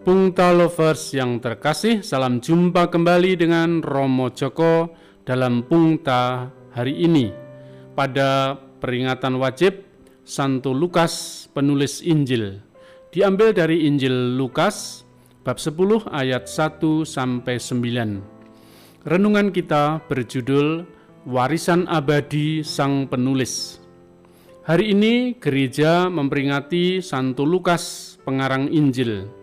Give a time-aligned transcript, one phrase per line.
[0.00, 4.96] Pungta Lovers yang terkasih, salam jumpa kembali dengan Romo Joko
[5.28, 7.28] dalam Pungta hari ini.
[7.92, 9.84] Pada peringatan wajib
[10.24, 12.64] Santo Lukas penulis Injil.
[13.12, 15.04] Diambil dari Injil Lukas
[15.44, 19.04] bab 10 ayat 1 sampai 9.
[19.04, 20.88] Renungan kita berjudul
[21.28, 23.76] Warisan Abadi Sang Penulis.
[24.64, 29.39] Hari ini gereja memperingati Santo Lukas pengarang Injil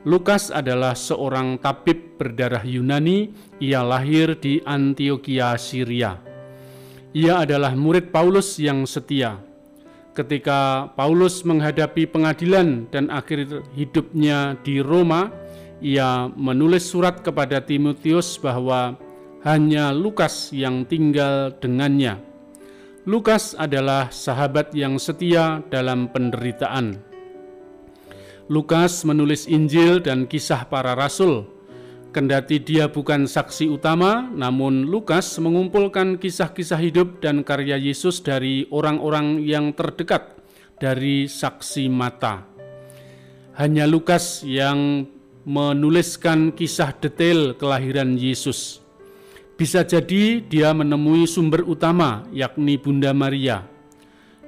[0.00, 3.36] Lukas adalah seorang tabib berdarah Yunani.
[3.60, 6.16] Ia lahir di Antioquia, Syria.
[7.12, 9.36] Ia adalah murid Paulus yang setia.
[10.16, 15.28] Ketika Paulus menghadapi pengadilan dan akhir hidupnya di Roma,
[15.84, 18.96] ia menulis surat kepada Timotius bahwa
[19.44, 22.16] hanya Lukas yang tinggal dengannya.
[23.04, 27.09] Lukas adalah sahabat yang setia dalam penderitaan
[28.50, 31.46] Lukas menulis Injil dan kisah para rasul.
[32.10, 39.38] Kendati dia bukan saksi utama, namun Lukas mengumpulkan kisah-kisah hidup dan karya Yesus dari orang-orang
[39.46, 40.34] yang terdekat
[40.82, 42.42] dari saksi mata.
[43.54, 45.06] Hanya Lukas yang
[45.46, 48.82] menuliskan kisah detail kelahiran Yesus.
[49.54, 53.62] Bisa jadi dia menemui sumber utama, yakni Bunda Maria.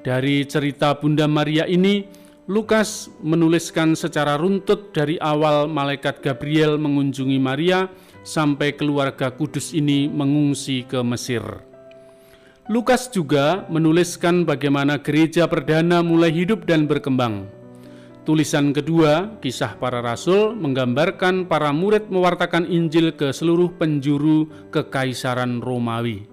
[0.02, 7.86] Dari cerita Bunda Maria ini, Lukas menuliskan secara runtut dari awal malaikat Gabriel mengunjungi Maria
[8.26, 11.42] sampai keluarga kudus ini mengungsi ke Mesir.
[12.66, 17.46] Lukas juga menuliskan bagaimana gereja perdana mulai hidup dan berkembang.
[18.26, 26.26] Tulisan kedua, Kisah Para Rasul, menggambarkan para murid mewartakan Injil ke seluruh penjuru kekaisaran Romawi.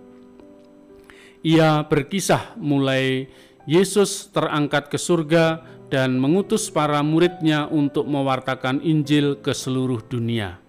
[1.45, 3.29] Ia berkisah mulai
[3.69, 10.61] Yesus terangkat ke surga dan mengutus para muridnya untuk mewartakan Injil ke seluruh dunia.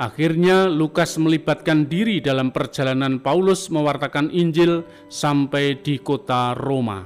[0.00, 4.80] Akhirnya Lukas melibatkan diri dalam perjalanan Paulus mewartakan Injil
[5.12, 7.04] sampai di kota Roma.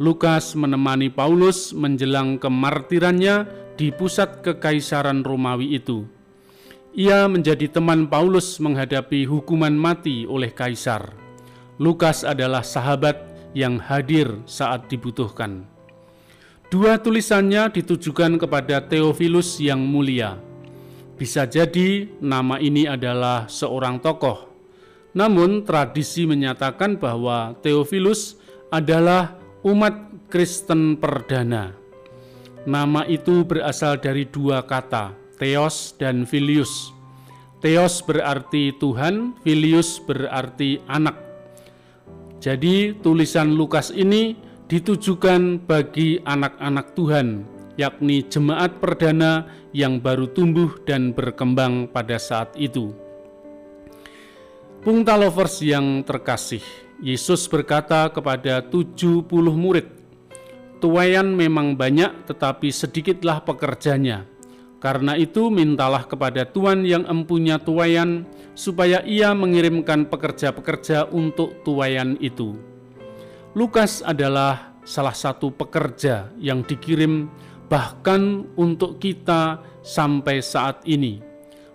[0.00, 3.44] Lukas menemani Paulus menjelang kemartirannya
[3.76, 6.08] di pusat kekaisaran Romawi itu.
[6.96, 11.12] Ia menjadi teman Paulus menghadapi hukuman mati oleh kaisar.
[11.76, 15.68] Lukas adalah sahabat yang hadir saat dibutuhkan.
[16.70, 20.38] Dua tulisannya ditujukan kepada Theophilus yang mulia.
[21.18, 24.46] Bisa jadi nama ini adalah seorang tokoh.
[25.10, 28.38] Namun tradisi menyatakan bahwa Theophilus
[28.70, 29.34] adalah
[29.66, 31.74] umat Kristen perdana.
[32.62, 35.10] Nama itu berasal dari dua kata,
[35.42, 36.94] Theos dan Filius.
[37.58, 41.18] Theos berarti Tuhan, Filius berarti anak.
[42.38, 44.38] Jadi tulisan Lukas ini
[44.70, 47.42] ditujukan bagi anak-anak Tuhan,
[47.74, 52.94] yakni jemaat perdana yang baru tumbuh dan berkembang pada saat itu.
[54.86, 56.62] Pungta lovers yang terkasih,
[57.02, 59.26] Yesus berkata kepada 70
[59.58, 59.90] murid,
[60.78, 64.24] Tuayan memang banyak tetapi sedikitlah pekerjanya.
[64.80, 68.24] Karena itu mintalah kepada Tuhan yang empunya tuayan
[68.56, 72.69] supaya ia mengirimkan pekerja-pekerja untuk tuayan itu.
[73.50, 77.26] Lukas adalah salah satu pekerja yang dikirim
[77.66, 81.18] bahkan untuk kita sampai saat ini.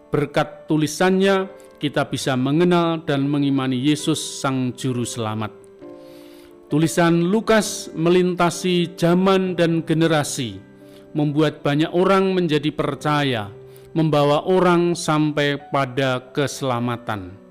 [0.08, 5.52] Berkat tulisannya, kita bisa mengenal dan mengimani Yesus, Sang Juru Selamat.
[6.72, 10.64] Tulisan Lukas melintasi zaman dan generasi,
[11.12, 13.52] membuat banyak orang menjadi percaya,
[13.92, 17.45] membawa orang sampai pada keselamatan.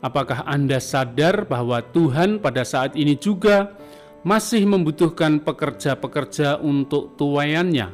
[0.00, 3.76] Apakah Anda sadar bahwa Tuhan pada saat ini juga
[4.24, 7.92] masih membutuhkan pekerja-pekerja untuk tuayannya?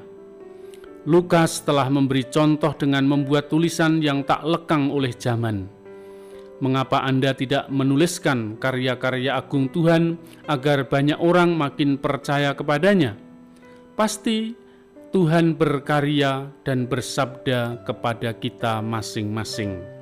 [1.06, 5.66] Lukas telah memberi contoh dengan membuat tulisan yang tak lekang oleh zaman.
[6.62, 10.14] Mengapa Anda tidak menuliskan karya-karya agung Tuhan
[10.46, 13.18] agar banyak orang makin percaya kepadanya?
[13.98, 14.54] Pasti
[15.10, 19.95] Tuhan berkarya dan bersabda kepada kita masing-masing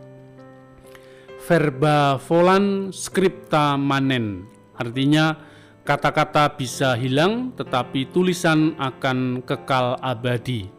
[1.45, 4.49] verba volan scripta manen.
[4.81, 5.37] Artinya
[5.85, 10.73] kata-kata bisa hilang tetapi tulisan akan kekal abadi.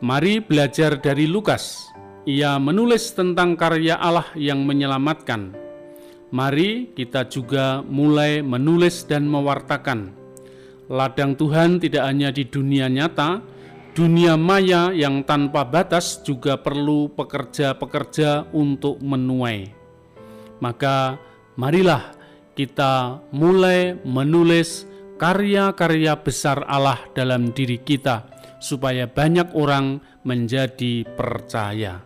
[0.00, 1.92] Mari belajar dari Lukas.
[2.26, 5.54] Ia menulis tentang karya Allah yang menyelamatkan.
[6.34, 10.10] Mari kita juga mulai menulis dan mewartakan.
[10.90, 13.42] Ladang Tuhan tidak hanya di dunia nyata,
[13.96, 19.72] dunia maya yang tanpa batas juga perlu pekerja-pekerja untuk menuai.
[20.60, 21.16] Maka
[21.56, 22.12] marilah
[22.52, 24.84] kita mulai menulis
[25.16, 28.28] karya-karya besar Allah dalam diri kita
[28.60, 32.04] supaya banyak orang menjadi percaya.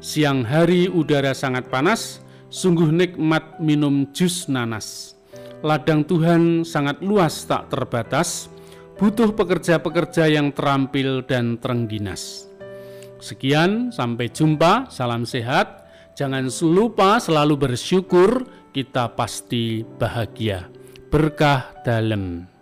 [0.00, 5.12] Siang hari udara sangat panas, sungguh nikmat minum jus nanas.
[5.60, 8.48] Ladang Tuhan sangat luas tak terbatas,
[8.96, 12.48] butuh pekerja-pekerja yang terampil dan terengginas.
[13.20, 15.88] Sekian, sampai jumpa, salam sehat.
[16.16, 20.68] Jangan lupa selalu bersyukur, kita pasti bahagia.
[21.12, 22.55] Berkah dalam.